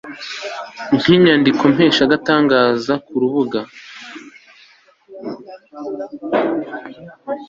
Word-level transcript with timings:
nk 0.99 1.05
inyandikompesha 1.15 2.01
agatangazwa 2.05 2.93
ku 3.05 3.13
rubuga 3.21 3.59